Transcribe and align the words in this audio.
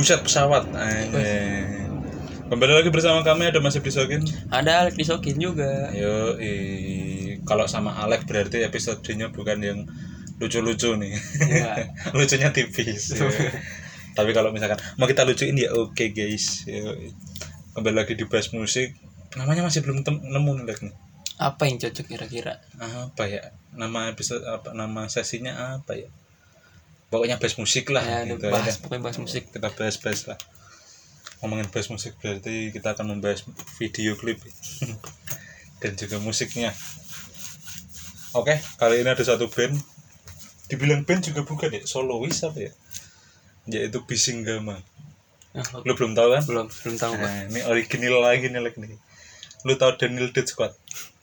Buset 0.00 0.24
pesawat. 0.24 0.64
Anjing. 0.72 1.92
Kembali 2.48 2.72
lagi 2.72 2.88
bersama 2.88 3.20
kami 3.20 3.52
ada 3.52 3.60
Mas 3.60 3.76
Ebisokin. 3.76 4.24
Ada 4.48 4.80
Alex 4.80 4.96
Disokin 4.96 5.36
juga. 5.36 5.92
Ayo, 5.92 6.40
eh, 6.40 7.36
kalau 7.44 7.68
sama 7.68 7.92
Alex 8.00 8.24
berarti 8.24 8.64
episodenya 8.64 9.28
bukan 9.28 9.60
yang 9.60 9.84
lucu-lucu 10.40 10.96
nih. 10.96 11.12
Iya. 11.44 11.92
Lucunya 12.16 12.48
tipis. 12.48 13.12
ya. 13.12 13.28
Tapi 14.16 14.32
kalau 14.32 14.56
misalkan 14.56 14.80
mau 14.96 15.04
kita 15.04 15.20
lucuin 15.28 15.60
ya 15.60 15.68
oke 15.76 16.16
guys. 16.16 16.64
Yo, 16.64 16.96
Kembali 17.76 18.00
lagi 18.00 18.16
di 18.16 18.24
bahas 18.24 18.48
musik. 18.56 18.96
Namanya 19.36 19.68
masih 19.68 19.84
belum 19.84 20.00
nemu 20.00 20.50
nih 20.56 20.64
Lex, 20.64 20.80
nih. 20.80 20.96
Apa 21.36 21.68
yang 21.68 21.76
cocok 21.76 22.08
kira-kira? 22.08 22.56
Apa 22.80 23.28
ya? 23.28 23.52
Nama 23.76 24.16
episode 24.16 24.48
apa 24.48 24.72
nama 24.72 25.12
sesinya 25.12 25.76
apa 25.76 25.92
ya? 25.92 26.08
Pokoknya 27.10 27.42
bahas 27.42 27.58
musik 27.58 27.90
lah 27.90 28.02
Ya, 28.06 28.18
gitu 28.22 28.46
bahas 28.48 28.78
aja. 28.78 28.80
pokoknya 28.86 29.02
bahas 29.10 29.18
musik. 29.18 29.42
kita 29.50 29.68
bahas-bahas 29.68 30.20
lah. 30.30 30.38
Ngomongin 31.42 31.66
bahas 31.68 31.88
musik 31.90 32.14
berarti 32.22 32.70
kita 32.70 32.94
akan 32.94 33.18
membahas 33.18 33.42
video 33.82 34.14
klip. 34.14 34.38
Dan 35.82 35.98
juga 35.98 36.22
musiknya. 36.22 36.70
Oke 38.30 38.62
kali 38.78 39.02
ini 39.02 39.10
ada 39.10 39.24
satu 39.26 39.50
band. 39.50 39.74
Dibilang 40.70 41.02
band 41.02 41.26
juga 41.26 41.42
bukan 41.42 41.66
ya 41.74 41.82
solois 41.82 42.38
apa 42.46 42.70
ya? 42.70 42.72
Yaitu 43.66 44.00
Bisinggama 44.06 44.78
Nah, 45.50 45.66
lu 45.82 45.98
belum 45.98 46.14
tahu 46.14 46.30
kan? 46.30 46.42
Belum 46.46 46.66
belum 46.70 46.94
tahu 46.94 47.12
nah, 47.18 47.50
ini 47.50 47.58
original 47.66 48.22
lagi 48.22 48.46
nih 48.46 48.62
like 48.62 48.78
nih. 48.78 48.94
Lu 49.66 49.74
tahu 49.74 49.98
Daniel 49.98 50.30
Dead 50.30 50.46
Squad? 50.46 50.70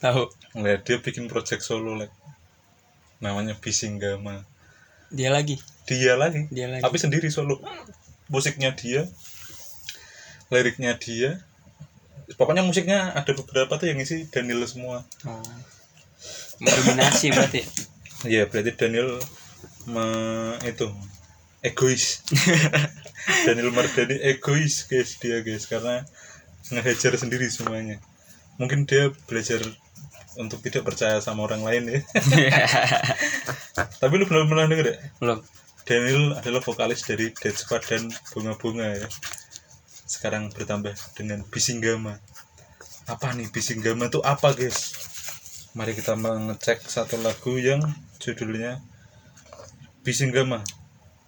Tahu. 0.04 0.28
Nah, 0.60 0.76
dia 0.84 1.00
bikin 1.00 1.32
project 1.32 1.64
solo 1.64 1.96
like 1.96 2.12
namanya 3.24 3.56
Bisinggama 3.56 4.44
Dia 5.10 5.32
lagi. 5.32 5.56
dia 5.88 6.20
lagi 6.20 6.52
Dia 6.52 6.68
lagi. 6.68 6.84
tapi 6.84 6.98
sendiri 7.00 7.32
solo 7.32 7.64
musiknya 8.28 8.76
dia 8.76 9.08
liriknya 10.52 11.00
dia 11.00 11.40
pokoknya 12.36 12.60
musiknya 12.64 13.16
ada 13.16 13.32
beberapa 13.32 13.80
tuh 13.80 13.88
yang 13.88 14.00
isi 14.00 14.28
Daniel 14.28 14.68
semua 14.68 15.08
Oh. 15.24 15.40
Mendominasi 16.58 17.30
berarti. 17.32 17.62
Iya 18.26 18.50
berarti 18.50 18.74
Daniel 18.74 19.22
me, 19.86 20.04
itu 20.66 20.90
egois 21.62 22.26
Daniel 23.46 23.72
Mardani 23.72 24.18
egois 24.20 24.90
guys 24.90 25.16
dia 25.22 25.40
guys 25.40 25.70
karena 25.70 26.04
ngehajar 26.68 27.16
sendiri 27.16 27.48
semuanya 27.48 28.02
mungkin 28.58 28.84
dia 28.84 29.14
belajar 29.30 29.62
untuk 30.38 30.62
tidak 30.62 30.86
percaya 30.86 31.18
sama 31.20 31.46
orang 31.46 31.66
lain 31.66 31.84
ya 31.90 32.00
tapi 34.02 34.14
lu 34.18 34.26
belum 34.26 34.50
pernah 34.50 34.66
denger 34.70 34.88
ya 34.94 34.98
belum. 35.22 35.40
Daniel 35.88 36.36
adalah 36.36 36.60
vokalis 36.60 37.08
dari 37.08 37.32
Dead 37.32 37.56
Squad 37.56 37.88
dan 37.88 38.12
Bunga-Bunga 38.36 39.00
ya. 39.00 39.08
Sekarang 40.04 40.52
bertambah 40.52 40.92
dengan 41.16 41.48
Bisinggama. 41.48 42.20
Apa 43.08 43.32
nih 43.32 43.48
Bisinggama 43.48 44.12
itu 44.12 44.20
apa 44.20 44.52
guys? 44.52 44.92
Mari 45.80 45.96
kita 45.96 46.20
mengecek 46.20 46.84
satu 46.84 47.16
lagu 47.24 47.56
yang 47.56 47.80
judulnya 48.20 48.84
Bisinggama 50.04 50.60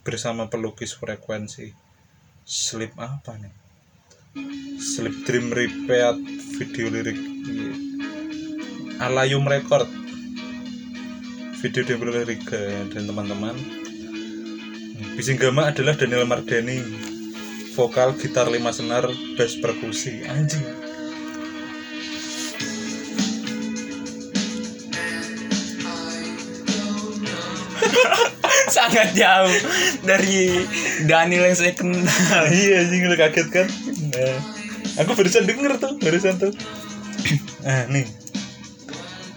bersama 0.04 0.52
pelukis 0.52 0.92
frekuensi. 0.92 1.72
Sleep 2.44 3.00
apa 3.00 3.40
nih? 3.40 3.56
Sleep 4.76 5.24
Dream 5.24 5.56
Repeat 5.56 6.20
video 6.60 6.92
lirik 6.92 7.16
Iya. 7.48 7.99
Alayum 9.00 9.48
Record. 9.48 9.88
Video 11.64 11.84
lirik 11.88 12.44
eh, 12.52 12.84
dan 12.92 13.08
teman-teman. 13.08 13.56
Bisinggama 15.16 15.72
adalah 15.72 15.96
Daniel 15.96 16.28
Mardani 16.28 16.84
vokal 17.80 18.20
gitar 18.20 18.52
lima 18.52 18.76
senar 18.76 19.08
bass 19.40 19.56
perkusi. 19.56 20.28
Anjing. 20.28 20.68
Sangat 28.76 29.16
jauh 29.16 29.56
dari 30.04 30.68
Daniel 31.08 31.48
yang 31.48 31.56
saya 31.56 31.72
kenal. 31.72 32.52
iya 32.52 32.84
anjing 32.84 33.08
lu 33.08 33.16
kaget 33.16 33.48
kan? 33.48 33.68
Nah, 34.12 34.44
aku 35.00 35.16
barusan 35.16 35.48
denger 35.48 35.80
tuh 35.80 35.96
barusan 36.04 36.36
tuh. 36.36 36.52
Ah 37.64 37.88
nih 37.96 38.19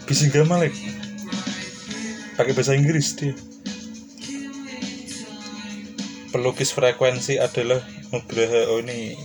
Bisinggama 0.03 0.59
lek. 0.59 0.75
Pakai 2.35 2.51
bahasa 2.51 2.75
Inggris 2.75 3.15
dia. 3.15 3.33
Pelukis 6.33 6.73
frekuensi 6.73 7.37
adalah 7.37 7.79
Nugraha 8.09 8.73
oh 8.73 8.81
ini. 8.81 9.15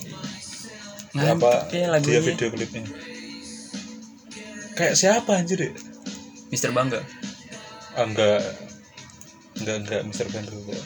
Apa? 1.17 1.67
Mantap 1.67 1.73
ya 1.73 1.97
dia 1.99 2.21
video 2.21 2.53
klipnya. 2.53 2.85
Kayak 4.79 4.95
siapa 4.95 5.41
anjir? 5.41 5.75
Mister 6.53 6.71
Bangga. 6.71 7.03
Ah, 7.99 8.07
enggak. 8.07 8.45
Enggak 9.59 9.77
enggak 9.83 10.01
Mr. 10.07 10.27
Band 10.31 10.47
enggak. 10.55 10.85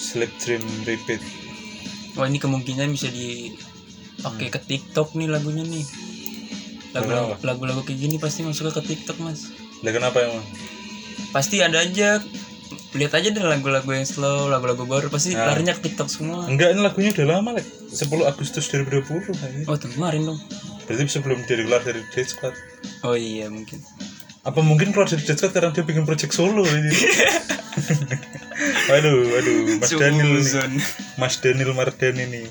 Sleep 0.00 0.32
Dream 0.40 0.64
Repeat. 0.88 1.20
Wah 2.16 2.24
ini 2.24 2.40
kemungkinan 2.40 2.88
bisa 2.96 3.12
dipakai 4.18 4.50
ke 4.50 4.60
TikTok 4.60 5.14
nih 5.14 5.26
lagunya 5.26 5.62
nih. 5.62 5.86
Lagu-lagu 6.90 7.38
lagu-lagu 7.40 7.80
kayak 7.82 7.98
gini 7.98 8.16
pasti 8.16 8.42
masuk 8.42 8.72
ke 8.72 8.82
TikTok 8.84 9.16
mas. 9.18 9.46
lah 9.78 9.92
kenapa 9.92 10.18
emang 10.20 10.42
Pasti 11.28 11.60
ada 11.60 11.78
aja. 11.78 12.18
Lihat 12.90 13.12
aja 13.12 13.28
deh 13.28 13.44
lagu-lagu 13.44 13.86
yang 13.86 14.02
slow, 14.02 14.48
lagu-lagu 14.48 14.82
baru 14.82 15.06
pasti 15.06 15.30
Nah. 15.30 15.44
larinya 15.46 15.70
ke 15.72 15.86
TikTok 15.86 16.08
semua. 16.08 16.48
enggak 16.48 16.72
ini 16.72 16.80
lagunya 16.80 17.12
udah 17.12 17.26
lama 17.30 17.50
lah 17.52 17.64
10 17.86 17.94
Agustus 18.24 18.64
2020 18.66 19.04
aja. 19.30 19.60
Oh 19.66 19.76
tuh 19.76 19.88
kemarin 19.88 20.24
dong. 20.24 20.40
berarti 20.82 21.04
sebelum 21.06 21.44
dia 21.44 21.56
keluar 21.58 21.78
dari 21.80 22.00
Dead 22.08 22.24
Squad 22.24 22.56
Oh 23.02 23.12
iya 23.12 23.46
mungkin. 23.46 23.76
apa 24.40 24.56
mungkin 24.58 24.88
keluar 24.88 25.04
dari 25.04 25.20
Dead 25.20 25.36
Squad 25.36 25.52
karena 25.52 25.68
dia 25.68 25.84
bikin 25.84 26.02
project 26.02 26.32
solo 26.32 26.64
ini 26.64 26.88
waduh 28.88 29.16
waduh 29.28 29.56
Mas 29.76 29.92
Daniel 29.92 30.30
nih. 30.32 30.80
Mas 31.14 31.34
Daniel 31.36 31.70
Mardani 31.72 32.24
nih 32.26 32.46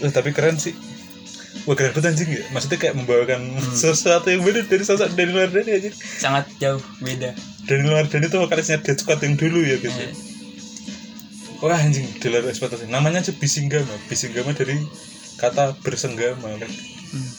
Eh, 0.00 0.08
tapi 0.08 0.30
keren 0.30 0.56
sih 0.56 0.74
Wah 1.64 1.74
keren 1.74 1.90
banget 1.90 2.12
anjing 2.12 2.30
ya 2.30 2.42
Maksudnya 2.48 2.78
kayak 2.78 2.94
membawakan 2.94 3.40
sesuatu 3.76 4.26
yang 4.26 4.40
beda 4.40 4.64
dari 4.64 4.82
sosok 4.82 5.12
Daniel 5.12 5.42
Mardani 5.42 5.70
aja 5.74 5.90
Sangat 5.92 6.46
jauh 6.56 6.80
beda. 6.98 7.34
Daniel 7.64 7.94
Mardani 7.94 8.24
itu 8.24 8.36
vokalisnya 8.36 8.78
Dead 8.78 8.94
Squad 8.94 9.20
yang 9.20 9.34
dulu 9.34 9.60
ya 9.60 9.76
gitu 9.76 9.90
Iya. 9.90 10.12
Wah 11.58 11.74
anjing 11.76 12.06
di 12.06 12.26
luar 12.26 12.46
ekspektasi 12.46 12.86
Namanya 12.86 13.18
aja 13.18 13.32
Bisinggama 13.32 13.90
Bisinggama 14.06 14.52
dari 14.52 14.78
kata 15.36 15.74
bersenggama 15.78 16.54
kan 16.54 16.70
Hmm. 17.08 17.30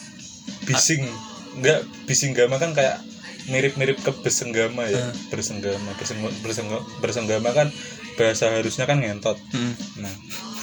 Bising 0.62 1.06
Enggak 1.52 1.80
Bisinggama 2.04 2.56
kan 2.56 2.70
kayak 2.70 2.98
mirip-mirip 3.46 3.96
ke 3.96 4.10
besenggama 4.16 4.84
ya 4.84 4.98
Hmm. 5.00 5.14
Bersenggama 5.28 5.90
Berseng- 5.94 6.20
berseng- 6.42 6.68
Bersenggama 6.98 7.50
kan 7.50 7.70
bahasa 8.14 8.52
harusnya 8.52 8.84
kan 8.84 8.98
ngentot 8.98 9.38
Hmm. 9.48 9.72
Nah 9.96 10.14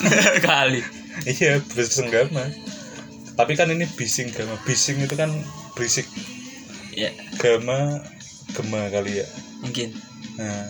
Kali. 0.43 0.83
Iya, 1.25 1.63
bersenggama. 1.65 2.51
Tapi 3.33 3.53
kan 3.53 3.69
ini 3.69 3.85
bising 3.87 4.29
gama. 4.29 4.57
Bising 4.61 5.01
itu 5.01 5.13
kan 5.13 5.29
berisik. 5.73 6.05
Ya 6.91 7.13
Gama 7.37 8.01
gema 8.53 8.89
kali 8.89 9.21
ya. 9.21 9.27
mungkin. 9.61 9.93
Nah. 10.35 10.65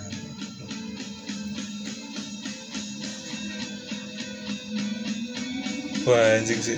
Wah, 6.08 6.40
anjing 6.40 6.60
sih. 6.60 6.78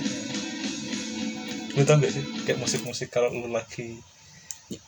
Lu 1.78 1.86
tau 1.86 2.02
gak 2.02 2.10
sih 2.10 2.22
kayak 2.42 2.58
musik-musik 2.58 3.08
kalau 3.08 3.30
lu 3.30 3.46
lagi 3.46 4.02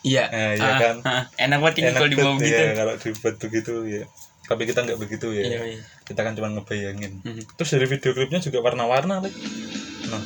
Iya. 0.02 0.30
Nah, 0.30 0.50
iya 0.54 0.66
Ah, 0.68 0.78
kan? 0.78 0.96
ah. 1.02 1.22
Enak 1.42 1.58
banget 1.58 1.74
ini 1.80 1.90
kalau 1.90 2.06
dibawa 2.06 2.38
tuh, 2.38 2.46
gitu. 2.46 2.62
ya, 2.62 2.70
kalau 2.74 2.94
dibuat 2.96 3.34
begitu 3.38 3.72
ya. 3.88 4.04
Tapi 4.46 4.62
kita 4.66 4.82
nggak 4.84 4.98
begitu 4.98 5.30
ya. 5.32 5.44
Iya, 5.46 5.60
iya. 5.78 5.82
Kita 6.02 6.20
kan 6.26 6.34
cuma 6.34 6.50
ngebayangin. 6.52 7.22
Mhm. 7.22 7.42
Terus 7.56 7.70
dari 7.78 7.86
video 7.86 8.10
klipnya 8.12 8.42
juga 8.42 8.58
warna-warna 8.60 9.22
Lik. 9.22 9.34
Nah, 10.10 10.22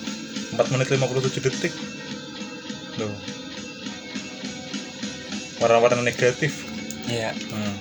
4 0.56 0.72
menit 0.72 0.88
57 0.88 1.44
detik. 1.44 1.72
Loh. 2.96 3.12
Warna-warna 5.60 6.00
negatif. 6.00 6.64
Iya. 7.06 7.32
Hmm. 7.32 7.76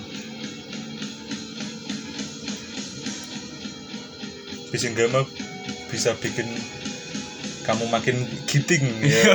Bisa 4.70 6.12
bikin 6.20 6.46
kamu 7.64 7.88
makin 7.88 8.16
giting 8.46 8.84
ya. 9.02 9.34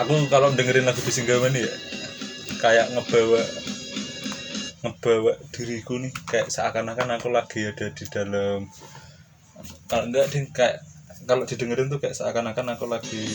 Aku 0.00 0.26
kalau 0.32 0.48
dengerin 0.56 0.88
lagu 0.88 0.98
Bisinggama 1.04 1.52
nih 1.52 1.68
ya 1.68 1.72
kayak 2.62 2.94
ngebawa 2.94 3.42
ngebawa 4.82 5.38
diriku 5.54 5.98
nih 6.02 6.10
kayak 6.26 6.50
seakan-akan 6.50 7.18
aku 7.18 7.30
lagi 7.30 7.70
ada 7.70 7.86
di 7.94 8.04
dalam 8.10 8.66
kalau 9.86 10.04
enggak 10.10 10.26
ding 10.34 10.50
kayak 10.50 10.82
kalau 11.22 11.46
didengerin 11.46 11.86
tuh 11.86 12.02
kayak 12.02 12.18
seakan-akan 12.18 12.74
aku 12.74 12.90
lagi 12.90 13.30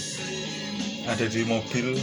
ada 1.08 1.24
di 1.24 1.48
mobil 1.48 1.96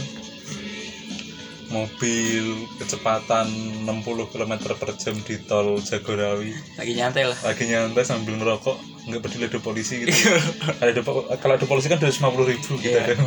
mobil 1.69 2.45
kecepatan 2.77 3.49
60 3.85 4.31
km 4.33 4.53
per 4.77 4.89
jam 5.01 5.17
di 5.25 5.35
tol 5.49 5.81
Jagorawi. 5.81 6.53
Lagi 6.77 6.93
nyantai 6.93 7.25
lah. 7.25 7.37
Lagi 7.41 7.65
nyantai 7.65 8.05
sambil 8.05 8.37
ngerokok 8.37 8.77
nggak 9.09 9.21
peduli 9.21 9.45
ada 9.49 9.59
polisi 9.61 10.05
gitu. 10.05 10.13
Kalau 10.13 10.91
ada 10.93 11.01
kalau 11.41 11.53
ada 11.57 11.65
polisi 11.65 11.89
kan 11.89 11.97
250 11.97 12.49
ribu 12.53 12.71
gitu 12.81 12.89
Iya. 12.93 13.17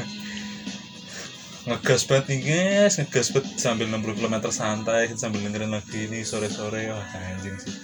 Ngegas 1.69 2.03
banget 2.05 2.25
nih 2.31 2.41
guys. 2.43 2.95
Ngegas 2.97 3.29
banget 3.31 3.49
sambil 3.57 3.87
60 3.87 4.19
km 4.19 4.37
santai 4.49 5.13
sambil 5.15 5.41
dengerin 5.43 5.71
lagi 5.71 6.09
ini 6.09 6.25
sore-sore. 6.25 6.89
Wah 6.89 7.07
anjing 7.15 7.57
sih. 7.57 7.75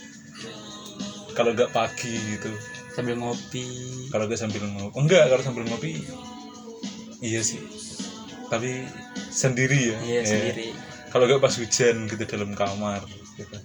Kalau 1.32 1.52
nggak 1.52 1.70
pagi 1.70 2.14
gitu. 2.34 2.50
Sambil 2.94 3.18
ngopi. 3.18 3.66
Kalau 4.08 4.24
nggak 4.24 4.40
sambil 4.40 4.62
ngopi. 4.64 4.94
Enggak 4.96 5.24
kalau 5.28 5.42
sambil 5.42 5.64
ngopi 5.66 6.00
iya 7.20 7.40
sih. 7.40 7.60
Tapi 8.48 8.84
sendiri 9.30 9.92
ya. 9.92 9.98
Iya 10.02 10.20
Eh, 10.20 10.26
sendiri. 10.26 10.66
kalau 11.08 11.24
nggak 11.24 11.40
pas 11.40 11.54
hujan 11.54 12.06
gitu 12.06 12.22
dalam 12.26 12.52
kamar 12.52 13.02
gitu. 13.34 13.56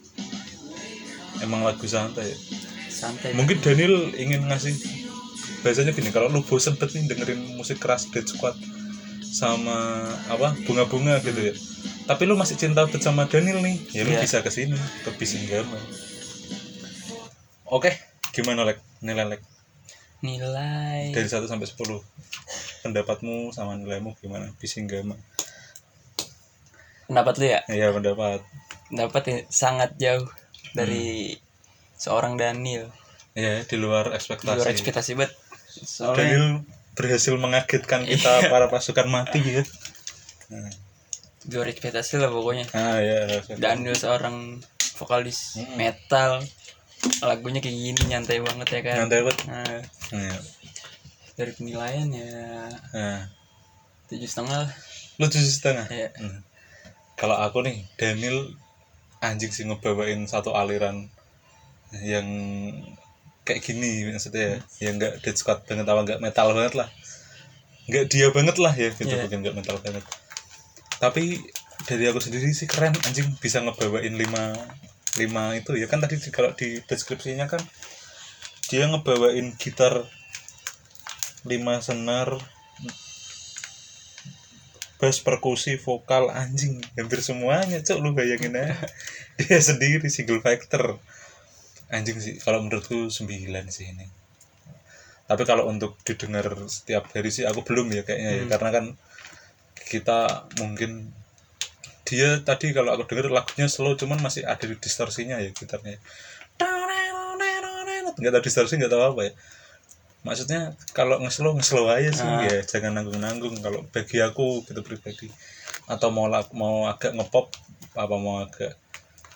Emang 1.40 1.64
lagu 1.64 1.86
santai 1.86 2.28
ya. 2.28 2.38
santai. 2.90 3.32
Mungkin 3.32 3.64
Daniel 3.64 4.12
ingin 4.16 4.44
ngasih. 4.46 4.76
Biasanya 5.60 5.92
gini 5.92 6.10
kalau 6.10 6.28
lu 6.28 6.40
bosen 6.42 6.76
banget 6.76 7.00
nih 7.00 7.12
dengerin 7.12 7.56
musik 7.56 7.80
keras 7.80 8.08
Dead 8.12 8.24
Squad 8.24 8.56
sama 9.30 10.10
apa 10.28 10.58
bunga-bunga 10.66 11.22
gitu 11.22 11.54
ya. 11.54 11.54
Tapi 12.10 12.26
lu 12.26 12.34
masih 12.34 12.58
cinta 12.58 12.86
sama 12.98 13.30
Daniel 13.30 13.62
nih. 13.62 13.78
Ya 13.94 14.02
lu 14.04 14.12
Iya. 14.18 14.22
bisa 14.26 14.42
ke 14.42 14.50
sini 14.50 14.74
ke 15.06 15.12
oke. 17.70 17.92
Gimana 18.34 18.66
lek? 18.66 18.82
Nilai 19.06 19.26
lek? 19.38 19.42
Nilai. 20.26 21.14
Dari 21.14 21.30
1 21.30 21.46
sampai 21.48 21.70
10 21.70 22.02
pendapatmu 22.84 23.54
sama 23.54 23.78
nilaimu 23.78 24.18
gimana? 24.20 24.52
Bisinggama 24.58 25.16
pendapat 27.10 27.34
lu 27.42 27.46
ya? 27.50 27.60
Ya 27.74 27.90
pendapat. 27.90 28.46
Pendapat 28.94 29.50
sangat 29.50 29.98
jauh 29.98 30.30
dari 30.78 31.34
seorang 31.98 32.38
Daniel. 32.38 32.94
Ya 33.34 33.66
di 33.66 33.76
luar 33.82 34.14
di 34.14 34.16
ekspektasi 34.22 34.46
luar 34.46 34.70
ekspektasi. 34.70 35.12
banget. 35.18 35.34
Soalnya 35.70 36.18
Daniel 36.18 36.46
berhasil 37.00 37.32
mengagetkan 37.34 38.04
kita 38.12 38.44
Iya. 38.44 38.52
para 38.52 38.68
pasukan 38.68 39.08
mati 39.08 39.40
ya. 39.40 39.64
Nah, 40.52 40.68
di 41.42 41.56
ekspektasi 41.56 42.20
lah 42.20 42.28
pokoknya. 42.28 42.68
Ah 42.72 43.00
ya 43.00 43.40
Daniel 43.56 43.96
seorang 43.96 44.60
vokalis 44.96 45.56
Mm-mm. 45.56 45.80
metal. 45.80 46.44
Lagunya 47.24 47.58
kayak 47.58 47.72
gini 47.74 48.02
nyantai 48.06 48.44
banget 48.44 48.68
ya 48.70 48.82
kan? 48.84 48.96
Nyantai 49.00 49.20
banget. 49.24 49.40
Nah, 49.48 49.80
Nah, 50.12 50.38
dari 51.34 51.52
penilaian 51.54 52.08
ya. 52.12 52.28
Nah. 52.92 53.22
tujuh 54.06 54.26
setengah 54.26 54.68
lu 55.16 55.26
tujuh 55.26 55.48
setengah? 55.48 55.86
Ya 55.88 56.10
Hmm. 56.12 56.42
kalau 57.14 57.38
aku 57.38 57.62
nih 57.62 57.86
Daniel 57.96 58.52
anjing 59.20 59.48
sih 59.50 59.64
ngebawain 59.64 60.26
satu 60.26 60.52
aliran 60.52 61.08
yang 61.96 62.26
kayak 63.50 63.66
gini 63.66 64.06
maksudnya 64.06 64.46
ya. 64.46 64.58
Yang 64.86 64.94
nggak 65.02 65.14
dead 65.26 65.36
squad 65.36 65.60
banget 65.66 65.86
apa 65.86 66.00
nggak 66.06 66.20
metal 66.22 66.48
banget 66.54 66.74
lah. 66.78 66.90
Nggak 67.90 68.06
dia 68.08 68.28
banget 68.30 68.56
lah 68.62 68.74
ya 68.78 68.94
gitu 68.94 69.10
Iya. 69.10 69.26
bukan 69.26 69.40
nggak 69.42 69.56
metal 69.58 69.78
banget. 69.82 70.06
Tapi 71.02 71.42
dari 71.90 72.06
aku 72.06 72.22
sendiri 72.22 72.46
sih 72.54 72.70
keren 72.70 72.94
anjing 73.02 73.34
bisa 73.42 73.58
ngebawain 73.60 74.14
lima 74.14 74.54
lima 75.18 75.58
itu. 75.58 75.74
Ya 75.74 75.90
kan 75.90 75.98
tadi 75.98 76.22
di- 76.22 76.30
kalau 76.30 76.54
di 76.54 76.78
deskripsinya 76.86 77.50
kan 77.50 77.60
dia 78.70 78.86
ngebawain 78.86 79.58
gitar 79.58 80.06
lima 81.42 81.82
senar 81.82 82.38
bass 85.00 85.24
perkusi 85.24 85.80
vokal 85.80 86.28
anjing 86.28 86.84
hampir 87.00 87.24
semuanya 87.24 87.80
cok 87.80 87.98
lu 88.04 88.12
bayangin 88.12 88.52
aja. 88.54 88.76
Dia 89.40 89.56
sendiri 89.64 90.12
single 90.12 90.44
factor 90.44 91.00
anjing 91.90 92.18
sih 92.22 92.38
kalau 92.42 92.62
menurutku 92.66 93.10
9 93.10 93.26
sih 93.70 93.86
ini. 93.90 94.06
Tapi 95.30 95.44
kalau 95.46 95.70
untuk 95.70 95.98
didengar 96.02 96.46
setiap 96.66 97.06
hari 97.14 97.30
sih 97.30 97.46
aku 97.46 97.62
belum 97.62 97.94
ya 97.94 98.02
kayaknya 98.02 98.32
ya. 98.34 98.44
Hmm. 98.46 98.50
karena 98.50 98.70
kan 98.74 98.86
kita 99.90 100.20
mungkin 100.62 101.10
dia 102.06 102.42
tadi 102.42 102.74
kalau 102.74 102.94
aku 102.98 103.06
denger 103.06 103.30
lagunya 103.30 103.70
slow 103.70 103.94
cuman 103.94 104.18
masih 104.22 104.42
ada 104.46 104.66
distorsinya 104.66 105.38
ya 105.38 105.54
gitarnya. 105.54 106.02
Nggak 108.20 108.32
tahu 108.36 108.44
distorsi 108.44 108.74
nggak 108.82 108.90
tahu 108.92 109.04
apa 109.14 109.22
ya. 109.30 109.34
Maksudnya 110.26 110.76
kalau 110.92 111.22
ngeslow 111.24 111.56
ngeslow 111.56 111.88
aja 111.88 112.12
sih 112.12 112.26
Ah. 112.28 112.44
ya. 112.44 112.60
Jangan 112.66 112.98
nanggung 112.98 113.22
nanggung 113.22 113.56
kalau 113.62 113.86
bagi 113.94 114.20
aku 114.20 114.66
gitu 114.68 114.82
pribadi. 114.82 115.30
Atau 115.88 116.10
mau 116.10 116.28
mau 116.58 116.90
agak 116.90 117.14
ngepop 117.16 117.54
apa 117.96 118.16
mau 118.18 118.44
agak 118.44 118.76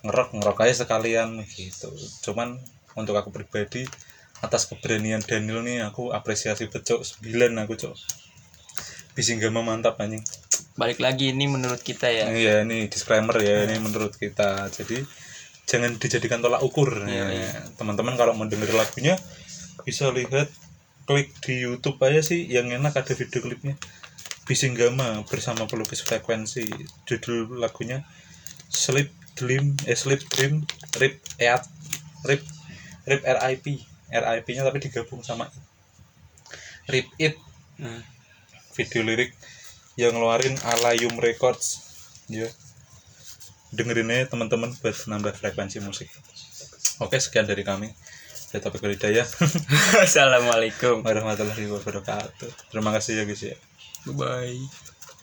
ngerok 0.04 0.36
ngerok 0.36 0.58
aja 0.68 0.84
sekalian 0.84 1.40
gitu. 1.48 1.90
Cuman 2.28 2.60
untuk 3.00 3.16
aku 3.16 3.32
pribadi 3.32 3.88
atas 4.44 4.68
keberanian 4.68 5.24
Daniel 5.24 5.64
nih 5.64 5.88
aku 5.88 6.12
apresiasi 6.12 6.68
becok 6.68 7.02
9 7.02 7.24
aku 7.64 7.74
cok. 7.80 7.96
Bisinggama 9.16 9.64
mantap 9.64 9.96
anjing? 10.04 10.22
Balik 10.76 11.00
lagi 11.00 11.32
ini 11.32 11.48
menurut 11.48 11.80
kita 11.80 12.12
ya. 12.12 12.28
Iya 12.28 12.68
ini 12.68 12.92
disclaimer 12.92 13.40
ya 13.40 13.64
ini 13.64 13.80
menurut 13.80 14.20
kita. 14.20 14.68
Jadi 14.68 15.00
jangan 15.64 15.96
dijadikan 15.96 16.44
tolak 16.44 16.60
ukur. 16.60 17.08
Iya, 17.08 17.24
ya. 17.24 17.26
iya. 17.32 17.52
teman-teman 17.80 18.20
kalau 18.20 18.36
mau 18.36 18.44
denger 18.44 18.76
lagunya 18.76 19.16
bisa 19.88 20.12
lihat 20.12 20.52
klik 21.08 21.32
di 21.40 21.64
YouTube 21.64 21.96
aja 22.04 22.20
sih 22.20 22.44
yang 22.44 22.68
enak 22.68 23.00
ada 23.00 23.14
video 23.16 23.40
klipnya. 23.40 23.80
Bisinggama 24.44 25.24
bersama 25.32 25.64
pelukis 25.72 26.04
frekuensi. 26.04 26.68
Judul 27.08 27.64
lagunya 27.64 28.04
Sleep 28.68 29.23
Dream 29.34 29.78
eh 29.90 29.98
Sleep 29.98 30.22
Dream 30.30 30.66
Rip 30.98 31.20
Eat 31.42 31.64
Rip 32.26 32.44
Rip 33.10 33.22
RIP 33.26 33.66
RIP 34.14 34.48
nya 34.54 34.64
tapi 34.64 34.80
digabung 34.80 35.26
sama 35.26 35.50
Rip 36.88 37.08
It. 37.16 37.40
Nah, 37.80 38.04
video 38.76 39.02
lirik 39.08 39.32
yang 39.96 40.18
ngeluarin 40.18 40.60
Alayum 40.60 41.16
Records. 41.16 41.80
Ya. 42.28 42.50
Dengerin 43.74 44.12
aja 44.12 44.36
teman-teman 44.36 44.76
buat 44.78 44.98
nambah 45.10 45.34
frekuensi 45.34 45.82
musik. 45.82 46.12
Oke 47.02 47.18
sekian 47.18 47.48
dari 47.48 47.64
kami. 47.66 47.90
Dari 48.54 48.62
topik 48.62 48.86
Hidayah. 48.86 49.26
Assalamualaikum. 50.06 51.02
Warahmatullahi 51.02 51.66
wabarakatuh. 51.74 52.70
Terima 52.70 52.94
kasih 52.94 53.22
ya 53.22 53.24
guys 53.26 53.42
ya. 53.42 53.58
Bye 54.06 54.14
bye 54.14 54.93